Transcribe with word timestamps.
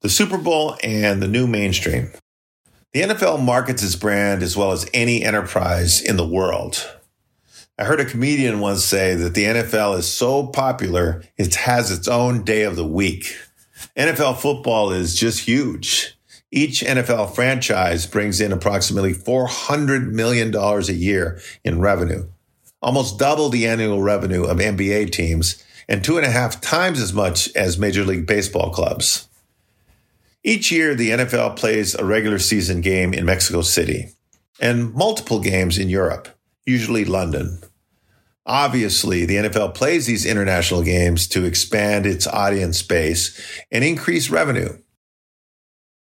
the 0.00 0.08
Super 0.08 0.38
Bowl 0.38 0.76
and 0.82 1.22
the 1.22 1.28
new 1.28 1.46
mainstream. 1.46 2.10
The 2.92 3.02
NFL 3.02 3.44
markets 3.44 3.82
its 3.82 3.96
brand 3.96 4.42
as 4.42 4.56
well 4.56 4.72
as 4.72 4.88
any 4.94 5.22
enterprise 5.22 6.02
in 6.02 6.16
the 6.16 6.26
world. 6.26 6.90
I 7.78 7.84
heard 7.84 8.00
a 8.00 8.04
comedian 8.04 8.60
once 8.60 8.84
say 8.84 9.14
that 9.14 9.34
the 9.34 9.44
NFL 9.44 9.98
is 9.98 10.10
so 10.10 10.46
popular, 10.46 11.22
it 11.36 11.54
has 11.54 11.90
its 11.90 12.08
own 12.08 12.44
day 12.44 12.62
of 12.62 12.76
the 12.76 12.86
week. 12.86 13.36
NFL 13.96 14.38
football 14.38 14.90
is 14.90 15.14
just 15.14 15.40
huge. 15.40 16.18
Each 16.50 16.80
NFL 16.82 17.34
franchise 17.34 18.06
brings 18.06 18.40
in 18.40 18.52
approximately 18.52 19.14
$400 19.14 20.10
million 20.10 20.54
a 20.54 20.80
year 20.92 21.40
in 21.62 21.80
revenue, 21.80 22.26
almost 22.82 23.18
double 23.18 23.50
the 23.50 23.66
annual 23.66 24.02
revenue 24.02 24.44
of 24.44 24.58
NBA 24.58 25.12
teams, 25.12 25.64
and 25.88 26.02
two 26.02 26.16
and 26.16 26.26
a 26.26 26.30
half 26.30 26.60
times 26.60 27.00
as 27.00 27.12
much 27.12 27.54
as 27.54 27.78
Major 27.78 28.04
League 28.04 28.26
Baseball 28.26 28.70
clubs. 28.70 29.28
Each 30.42 30.72
year, 30.72 30.94
the 30.94 31.10
NFL 31.10 31.56
plays 31.56 31.94
a 31.94 32.04
regular 32.04 32.38
season 32.38 32.80
game 32.80 33.12
in 33.12 33.26
Mexico 33.26 33.60
City 33.60 34.10
and 34.60 34.94
multiple 34.94 35.40
games 35.40 35.78
in 35.78 35.88
Europe, 35.88 36.28
usually 36.64 37.04
London. 37.04 37.60
Obviously, 38.46 39.26
the 39.26 39.36
NFL 39.36 39.74
plays 39.74 40.06
these 40.06 40.24
international 40.24 40.82
games 40.82 41.28
to 41.28 41.44
expand 41.44 42.06
its 42.06 42.26
audience 42.26 42.82
base 42.82 43.38
and 43.70 43.84
increase 43.84 44.30
revenue. 44.30 44.78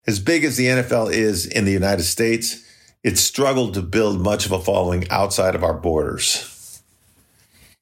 As 0.06 0.20
big 0.20 0.44
as 0.44 0.56
the 0.56 0.66
NFL 0.66 1.12
is 1.12 1.44
in 1.44 1.64
the 1.64 1.72
United 1.72 2.04
States, 2.04 2.64
it 3.02 3.18
struggled 3.18 3.74
to 3.74 3.82
build 3.82 4.20
much 4.20 4.46
of 4.46 4.52
a 4.52 4.60
following 4.60 5.08
outside 5.10 5.54
of 5.54 5.64
our 5.64 5.74
borders. 5.74 6.82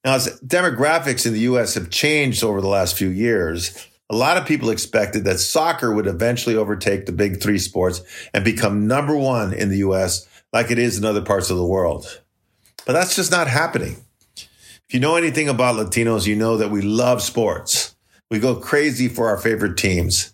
Now, 0.04 0.14
as 0.14 0.40
demographics 0.40 1.26
in 1.26 1.32
the 1.32 1.40
US 1.40 1.74
have 1.74 1.90
changed 1.90 2.42
over 2.42 2.60
the 2.60 2.68
last 2.68 2.96
few 2.96 3.08
years, 3.08 3.86
a 4.08 4.16
lot 4.16 4.36
of 4.36 4.46
people 4.46 4.70
expected 4.70 5.24
that 5.24 5.38
soccer 5.38 5.92
would 5.92 6.06
eventually 6.06 6.56
overtake 6.56 7.06
the 7.06 7.12
big 7.12 7.42
three 7.42 7.58
sports 7.58 8.02
and 8.32 8.44
become 8.44 8.86
number 8.86 9.16
one 9.16 9.52
in 9.52 9.68
the 9.68 9.78
US 9.78 10.28
like 10.52 10.70
it 10.70 10.78
is 10.78 10.96
in 10.96 11.04
other 11.04 11.22
parts 11.22 11.50
of 11.50 11.56
the 11.56 11.66
world. 11.66 12.22
But 12.86 12.92
that's 12.92 13.16
just 13.16 13.32
not 13.32 13.48
happening. 13.48 13.96
If 14.36 14.94
you 14.94 15.00
know 15.00 15.16
anything 15.16 15.48
about 15.48 15.74
Latinos, 15.74 16.26
you 16.26 16.36
know 16.36 16.56
that 16.56 16.70
we 16.70 16.80
love 16.82 17.20
sports. 17.20 17.96
We 18.30 18.38
go 18.38 18.54
crazy 18.54 19.08
for 19.08 19.28
our 19.28 19.36
favorite 19.36 19.76
teams. 19.76 20.32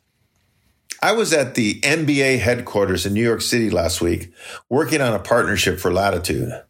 I 1.02 1.12
was 1.12 1.32
at 1.32 1.54
the 1.54 1.80
NBA 1.80 2.38
headquarters 2.38 3.06
in 3.06 3.14
New 3.14 3.22
York 3.22 3.40
City 3.40 3.70
last 3.70 4.00
week 4.00 4.32
working 4.68 5.00
on 5.00 5.14
a 5.14 5.18
partnership 5.18 5.80
for 5.80 5.92
L'ATTITUDE. 5.92 6.62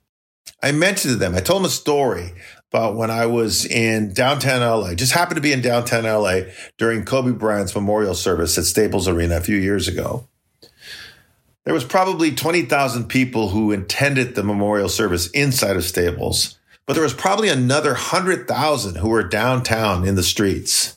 I 0.62 0.72
mentioned 0.72 1.12
to 1.12 1.18
them, 1.18 1.34
I 1.34 1.40
told 1.40 1.60
them 1.60 1.66
a 1.66 1.70
story 1.70 2.32
about 2.72 2.96
when 2.96 3.10
I 3.10 3.26
was 3.26 3.66
in 3.66 4.14
downtown 4.14 4.62
LA, 4.62 4.94
just 4.94 5.12
happened 5.12 5.36
to 5.36 5.42
be 5.42 5.52
in 5.52 5.60
downtown 5.60 6.04
LA 6.04 6.52
during 6.78 7.04
Kobe 7.04 7.32
Bryant's 7.32 7.74
memorial 7.74 8.14
service 8.14 8.56
at 8.56 8.64
Staples 8.64 9.06
Arena 9.06 9.36
a 9.36 9.40
few 9.42 9.56
years 9.58 9.88
ago. 9.88 10.26
There 11.64 11.74
was 11.74 11.84
probably 11.84 12.34
20,000 12.34 13.08
people 13.08 13.50
who 13.50 13.72
attended 13.72 14.34
the 14.34 14.42
memorial 14.42 14.88
service 14.88 15.28
inside 15.32 15.76
of 15.76 15.84
Staples, 15.84 16.58
but 16.86 16.94
there 16.94 17.02
was 17.02 17.12
probably 17.12 17.50
another 17.50 17.90
100,000 17.90 18.96
who 18.96 19.08
were 19.10 19.22
downtown 19.22 20.08
in 20.08 20.14
the 20.14 20.22
streets. 20.22 20.96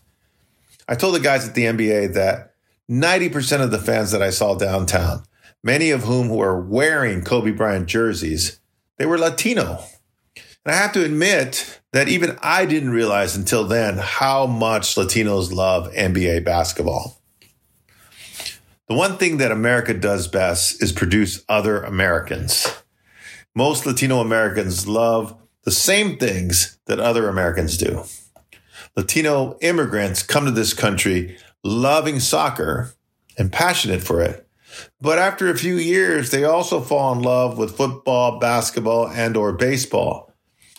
I 0.88 0.96
told 0.96 1.14
the 1.14 1.20
guys 1.20 1.46
at 1.46 1.56
the 1.56 1.66
NBA 1.66 2.14
that 2.14 2.54
90% 2.90 3.62
of 3.62 3.72
the 3.72 3.80
fans 3.80 4.12
that 4.12 4.24
I 4.24 4.30
saw 4.30 4.56
downtown, 4.56 5.24
many 5.62 5.92
of 5.92 6.04
whom 6.04 6.30
were 6.30 6.58
wearing 6.58 7.22
Kobe 7.22 7.52
Bryant 7.52 7.88
jerseys, 7.88 8.62
they 8.98 9.06
were 9.06 9.18
Latino. 9.18 9.84
And 10.66 10.74
I 10.74 10.78
have 10.78 10.94
to 10.94 11.06
admit 11.06 11.80
that 11.94 12.08
even 12.08 12.38
I 12.42 12.66
didn't 12.66 12.90
realize 12.90 13.36
until 13.36 13.66
then 13.66 13.98
how 13.98 14.48
much 14.48 14.96
Latinos 14.96 15.54
love 15.54 15.94
NBA 15.94 16.44
basketball. 16.44 17.22
The 18.88 18.96
one 18.96 19.18
thing 19.18 19.38
that 19.38 19.52
America 19.52 19.94
does 19.94 20.28
best 20.28 20.82
is 20.82 20.92
produce 20.92 21.44
other 21.48 21.84
Americans. 21.84 22.68
Most 23.56 23.86
Latino 23.86 24.20
Americans 24.20 24.88
love 24.88 25.38
the 25.64 25.72
same 25.72 26.18
things 26.18 26.78
that 26.86 27.00
other 27.00 27.30
Americans 27.30 27.78
do. 27.78 28.04
Latino 28.96 29.58
immigrants 29.62 30.24
come 30.24 30.46
to 30.46 30.52
this 30.52 30.74
country 30.74 31.38
loving 31.64 32.20
soccer 32.20 32.94
and 33.38 33.52
passionate 33.52 34.02
for 34.04 34.22
it. 34.22 34.48
But 35.00 35.20
after 35.20 35.50
a 35.50 35.58
few 35.58 35.76
years, 35.76 36.32
they 36.32 36.44
also 36.44 36.82
fall 36.82 37.14
in 37.14 37.22
love 37.22 37.58
with 37.58 37.78
football, 37.78 38.40
basketball, 38.40 39.08
and 39.08 39.38
or 39.38 39.54
baseball. 39.54 40.35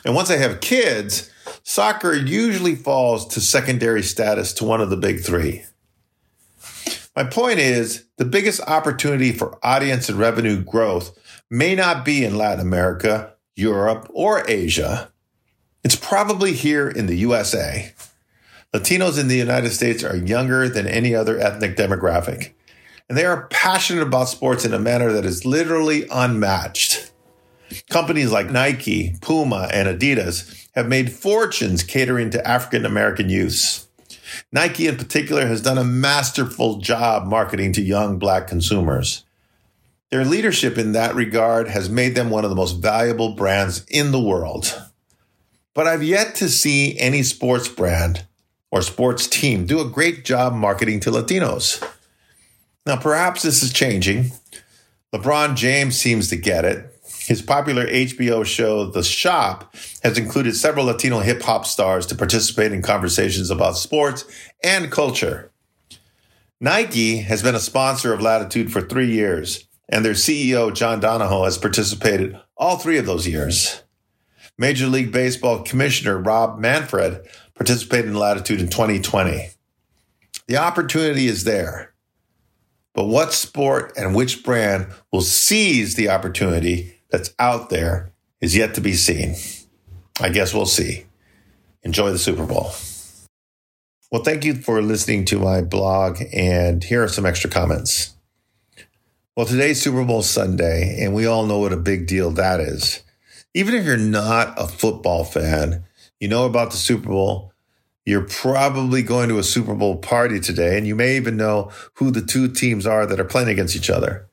And 0.06 0.15
once 0.15 0.28
they 0.28 0.39
have 0.39 0.61
kids, 0.61 1.33
soccer 1.65 2.15
usually 2.15 2.77
falls 2.77 3.27
to 3.34 3.41
secondary 3.41 4.05
status 4.05 4.53
to 4.55 4.65
one 4.65 4.81
of 4.81 4.89
the 4.89 4.97
big 4.97 5.21
three. 5.21 5.65
My 7.17 7.25
point 7.25 7.59
is 7.59 8.05
the 8.16 8.25
biggest 8.25 8.61
opportunity 8.69 9.33
for 9.33 9.59
audience 9.65 10.09
and 10.09 10.16
revenue 10.16 10.62
growth 10.62 11.19
may 11.50 11.75
not 11.75 12.05
be 12.05 12.25
in 12.25 12.39
Latin 12.39 12.61
America, 12.61 13.33
Europe, 13.56 14.09
or 14.15 14.49
Asia. 14.49 15.11
It's 15.83 15.97
probably 15.97 16.53
here 16.53 16.89
in 16.89 17.06
the 17.06 17.16
USA. 17.16 17.93
Latinos 18.72 19.19
in 19.19 19.27
the 19.27 19.37
United 19.37 19.71
States 19.71 20.05
are 20.05 20.16
younger 20.16 20.69
than 20.69 20.87
any 20.87 21.16
other 21.16 21.37
ethnic 21.39 21.77
demographic, 21.77 22.53
and 23.09 23.19
they 23.19 23.25
are 23.25 23.49
passionate 23.49 24.03
about 24.03 24.28
sports 24.28 24.65
in 24.65 24.72
a 24.72 24.78
manner 24.78 25.11
that 25.12 25.25
is 25.25 25.45
literally 25.45 26.06
unmatched. 26.12 27.11
Companies 27.91 28.31
like 28.31 28.50
Nike, 28.50 29.16
Puma, 29.21 29.69
and 29.72 29.88
Adidas 29.88 30.69
have 30.75 30.88
made 30.88 31.12
fortunes 31.12 31.82
catering 31.82 32.31
to 32.31 32.47
African 32.47 32.84
American 32.84 33.28
youths. 33.28 33.87
Nike, 34.53 34.87
in 34.87 34.97
particular, 34.97 35.47
has 35.47 35.60
done 35.60 35.78
a 35.78 35.84
masterful 35.84 36.78
job 36.78 37.27
marketing 37.27 37.72
to 37.72 37.82
young 37.82 38.19
black 38.19 38.47
consumers. 38.47 39.25
Their 40.10 40.25
leadership 40.25 40.78
in 40.78 40.93
that 40.93 41.15
regard 41.15 41.69
has 41.69 41.91
made 41.91 42.15
them 42.15 42.31
one 42.31 42.44
of 42.44 42.50
the 42.50 42.56
most 42.56 42.78
valuable 42.78 43.34
brands 43.34 43.84
in 43.88 44.12
the 44.12 44.21
world. 44.21 44.83
But 45.75 45.87
I've 45.87 46.03
yet 46.03 46.34
to 46.37 46.48
see 46.48 46.98
any 46.98 47.22
sports 47.22 47.69
brand 47.69 48.25
or 48.71 48.83
sports 48.83 49.27
team 49.27 49.66
do 49.66 49.81
a 49.81 49.88
great 49.88 50.25
job 50.25 50.54
marketing 50.54 51.00
to 51.00 51.10
Latinos. 51.10 51.83
Now, 52.87 52.97
perhaps 52.97 53.43
this 53.43 53.62
is 53.62 53.72
changing. 53.72 54.31
LeBron 55.12 55.56
James 55.56 55.98
seems 55.98 56.28
to 56.28 56.37
get 56.37 56.65
it. 56.65 56.96
His 57.27 57.43
popular 57.43 57.89
HBO 57.89 58.47
show, 58.47 58.87
The 58.87 59.03
Shop, 59.03 59.75
has 60.05 60.17
included 60.17 60.55
several 60.55 60.87
Latino 60.87 61.19
hip 61.19 61.43
hop 61.43 61.67
stars 61.67 62.07
to 62.07 62.15
participate 62.15 62.73
in 62.73 62.83
conversations 62.83 63.51
about 63.51 63.77
sports 63.77 64.25
and 64.63 64.93
culture. 64.93 65.51
Nike 66.61 67.19
has 67.19 67.43
been 67.43 67.57
a 67.57 67.61
sponsor 67.61 68.13
of 68.13 68.21
L'ATTITUDE 68.21 68.71
for 68.71 68.81
three 68.81 69.11
years, 69.11 69.67
and 69.89 70.05
their 70.05 70.13
CEO, 70.13 70.73
John 70.73 71.01
Donahoe, 71.01 71.45
has 71.45 71.59
participated 71.59 72.41
all 72.57 72.79
three 72.79 72.97
of 72.97 73.07
those 73.07 73.27
years. 73.27 73.83
Major 74.57 74.87
League 74.87 75.11
Baseball 75.11 75.65
Commissioner 75.65 76.19
Rob 76.19 76.61
Manfred 76.61 77.27
participated 77.57 78.07
in 78.07 78.17
L'ATTITUDE 78.17 78.61
in 78.61 78.69
2020. 78.69 79.49
The 80.47 80.57
opportunity 80.57 81.27
is 81.27 81.43
there. 81.43 81.93
But 82.95 83.07
what 83.07 83.35
sport 83.35 83.93
and 83.97 84.15
which 84.15 84.45
brand 84.45 84.87
will 85.13 85.21
seize 85.21 85.97
the 85.97 86.09
opportunity 86.09 86.96
that's 87.11 87.34
out 87.39 87.71
there 87.71 88.12
is 88.41 88.56
yet 88.56 88.75
to 88.75 88.81
be 88.81 88.94
seen. 88.94 89.34
I 90.21 90.31
guess 90.31 90.55
we'll 90.55 90.67
see. 90.67 91.06
Enjoy 91.83 92.11
the 92.11 92.19
Super 92.19 92.47
Bowl. 92.47 92.72
Well, 94.11 94.22
thank 94.22 94.44
you 94.44 94.55
for 94.55 94.81
listening 94.83 95.25
to 95.27 95.39
my 95.39 95.62
blog, 95.62 96.22
and 96.33 96.83
here 96.83 97.03
are 97.03 97.09
some 97.09 97.27
extra 97.27 97.50
comments. 97.50 98.15
Well, 99.37 99.47
today's 99.47 99.83
Super 99.83 100.05
Bowl 100.05 100.22
Sunday, 100.22 101.03
and 101.03 101.15
we 101.15 101.27
all 101.27 101.45
know 101.45 101.59
what 101.59 101.72
a 101.72 101.77
big 101.77 102.06
deal 102.06 102.31
that 102.31 102.61
is. 102.61 103.03
Even 103.53 103.75
if 103.75 103.84
you're 103.84 103.97
not 103.97 104.55
a 104.56 104.66
football 104.66 105.25
fan, 105.25 105.84
you 106.21 106.28
know 106.28 106.47
about 106.47 106.71
the 106.71 106.77
Super 106.77 107.09
Bowl. 107.09 107.53
You're 108.05 108.27
probably 108.27 109.03
going 109.03 109.28
to 109.28 109.39
a 109.39 109.43
Super 109.43 109.75
Bowl 109.75 109.97
party 109.97 110.41
today, 110.41 110.78
and 110.78 110.87
you 110.87 110.95
may 110.95 111.16
even 111.16 111.37
know 111.37 111.71
who 111.95 112.11
the 112.11 112.22
two 112.22 112.49
teams 112.49 112.87
are 112.87 113.07
that 113.07 113.21
are 113.21 113.25
playing 113.25 113.48
against 113.48 113.77
each 113.77 113.91
other 113.91 114.28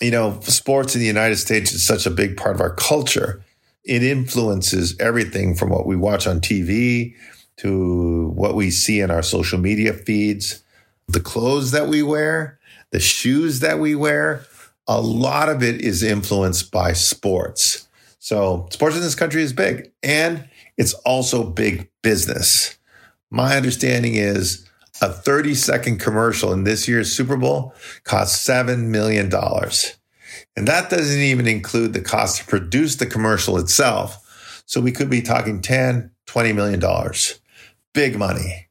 you 0.00 0.10
know, 0.10 0.40
sports 0.40 0.94
in 0.94 1.00
the 1.00 1.06
United 1.06 1.36
States 1.36 1.72
is 1.72 1.86
such 1.86 2.06
a 2.06 2.10
big 2.10 2.36
part 2.36 2.54
of 2.54 2.60
our 2.60 2.74
culture. 2.74 3.44
It 3.84 4.02
influences 4.02 4.98
everything 4.98 5.54
from 5.54 5.70
what 5.70 5.86
we 5.86 5.96
watch 5.96 6.26
on 6.26 6.40
TV 6.40 7.14
to 7.58 8.32
what 8.34 8.54
we 8.54 8.70
see 8.70 9.00
in 9.00 9.10
our 9.10 9.22
social 9.22 9.58
media 9.58 9.92
feeds, 9.92 10.62
the 11.08 11.20
clothes 11.20 11.72
that 11.72 11.88
we 11.88 12.02
wear, 12.02 12.58
the 12.90 13.00
shoes 13.00 13.60
that 13.60 13.78
we 13.78 13.94
wear. 13.94 14.44
A 14.86 15.00
lot 15.00 15.48
of 15.48 15.62
it 15.62 15.80
is 15.82 16.02
influenced 16.02 16.70
by 16.70 16.94
sports. 16.94 17.86
So, 18.18 18.68
sports 18.70 18.96
in 18.96 19.02
this 19.02 19.14
country 19.14 19.42
is 19.42 19.52
big 19.52 19.92
and 20.02 20.48
it's 20.76 20.94
also 20.94 21.44
big 21.44 21.90
business. 22.02 22.76
My 23.30 23.56
understanding 23.56 24.14
is 24.14 24.68
a 25.00 25.12
30 25.12 25.54
second 25.54 25.98
commercial 25.98 26.52
in 26.52 26.64
this 26.64 26.86
year's 26.86 27.12
Super 27.12 27.36
Bowl 27.36 27.74
cost 28.04 28.46
$7 28.48 28.86
million. 28.86 29.30
And 30.56 30.68
that 30.68 30.90
doesn't 30.90 31.20
even 31.20 31.46
include 31.46 31.92
the 31.92 32.00
cost 32.00 32.38
to 32.38 32.46
produce 32.46 32.96
the 32.96 33.06
commercial 33.06 33.58
itself. 33.58 34.62
So 34.66 34.80
we 34.80 34.92
could 34.92 35.10
be 35.10 35.22
talking 35.22 35.60
10, 35.60 36.10
20 36.26 36.52
million 36.52 36.80
dollars. 36.80 37.40
Big 37.92 38.16
money. 38.18 38.68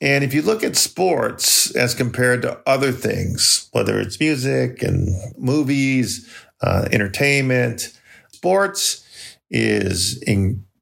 And 0.00 0.24
if 0.24 0.32
you 0.32 0.40
look 0.40 0.64
at 0.64 0.76
sports 0.76 1.74
as 1.76 1.94
compared 1.94 2.40
to 2.42 2.58
other 2.66 2.90
things, 2.90 3.68
whether 3.72 4.00
it's 4.00 4.18
music 4.18 4.82
and 4.82 5.10
movies, 5.36 6.26
uh, 6.62 6.88
entertainment, 6.90 7.92
sports 8.32 9.06
is 9.50 10.22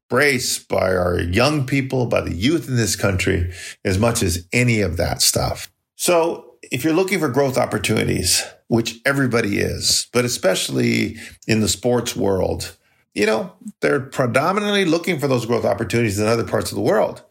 embraced 0.09 0.67
by 0.67 0.95
our 0.95 1.19
young 1.19 1.65
people, 1.67 2.07
by 2.07 2.21
the 2.21 2.33
youth 2.33 2.67
in 2.67 2.75
this 2.75 2.95
country, 2.95 3.51
as 3.85 3.99
much 3.99 4.23
as 4.23 4.47
any 4.51 4.81
of 4.81 4.97
that 4.97 5.21
stuff. 5.21 5.71
So 5.95 6.55
if 6.63 6.83
you're 6.83 6.93
looking 6.93 7.19
for 7.19 7.29
growth 7.29 7.57
opportunities, 7.57 8.43
which 8.67 8.99
everybody 9.05 9.59
is, 9.59 10.07
but 10.11 10.25
especially 10.25 11.17
in 11.47 11.59
the 11.59 11.67
sports 11.67 12.15
world, 12.15 12.75
you 13.13 13.25
know, 13.25 13.53
they're 13.81 13.99
predominantly 13.99 14.85
looking 14.85 15.19
for 15.19 15.27
those 15.27 15.45
growth 15.45 15.65
opportunities 15.65 16.19
in 16.19 16.27
other 16.27 16.43
parts 16.43 16.71
of 16.71 16.75
the 16.75 16.83
world. 16.83 17.23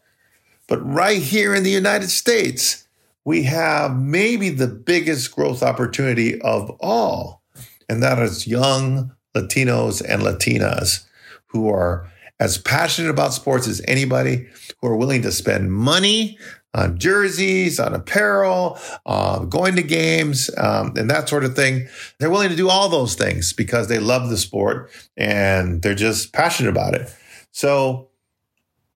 But 0.67 0.79
right 0.85 1.21
here 1.21 1.53
in 1.53 1.63
the 1.63 1.69
United 1.71 2.09
States, 2.09 2.87
we 3.25 3.43
have 3.43 3.99
maybe 3.99 4.49
the 4.49 4.67
biggest 4.67 5.35
growth 5.35 5.63
opportunity 5.63 6.39
of 6.41 6.69
all, 6.79 7.41
and 7.89 8.01
that 8.03 8.19
is 8.19 8.47
young 8.47 9.13
Latinos 9.35 10.01
and 10.01 10.21
Latinas 10.21 11.05
who 11.47 11.69
are 11.69 12.07
as 12.39 12.57
passionate 12.57 13.09
about 13.09 13.33
sports 13.33 13.67
as 13.67 13.81
anybody, 13.87 14.47
who 14.81 14.87
are 14.87 14.95
willing 14.95 15.21
to 15.23 15.31
spend 15.31 15.71
money 15.71 16.37
on 16.73 16.97
jerseys, 16.99 17.79
on 17.79 17.93
apparel, 17.93 18.77
uh, 19.05 19.39
going 19.39 19.75
to 19.75 19.81
games, 19.81 20.49
um, 20.57 20.93
and 20.95 21.09
that 21.09 21.27
sort 21.27 21.43
of 21.43 21.55
thing. 21.55 21.87
They're 22.19 22.29
willing 22.29 22.49
to 22.49 22.55
do 22.55 22.69
all 22.69 22.89
those 22.89 23.15
things 23.15 23.53
because 23.53 23.87
they 23.87 23.99
love 23.99 24.29
the 24.29 24.37
sport 24.37 24.91
and 25.17 25.81
they're 25.81 25.95
just 25.95 26.31
passionate 26.31 26.69
about 26.69 26.93
it. 26.93 27.13
So 27.51 28.09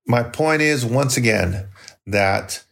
my 0.06 0.24
point 0.24 0.62
is, 0.62 0.86
once 0.86 1.18
again, 1.18 1.68
that 2.06 2.64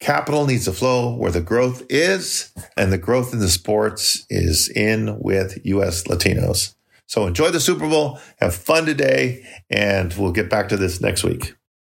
capital 0.00 0.46
needs 0.46 0.66
to 0.66 0.72
flow 0.72 1.14
where 1.16 1.32
the 1.32 1.40
growth 1.40 1.82
is, 1.88 2.52
and 2.76 2.92
the 2.92 2.98
growth 2.98 3.32
in 3.32 3.40
the 3.40 3.48
sports 3.48 4.26
is 4.30 4.68
in 4.68 5.18
with 5.18 5.58
US 5.64 6.04
Latinos. 6.04 6.74
So 7.06 7.26
enjoy 7.26 7.50
the 7.50 7.60
Super 7.60 7.88
Bowl, 7.88 8.18
have 8.38 8.54
fun 8.54 8.86
today, 8.86 9.44
and 9.70 10.12
we'll 10.14 10.32
get 10.32 10.50
back 10.50 10.68
to 10.70 10.76
this 10.76 11.00
next 11.00 11.22
week. 11.22 11.54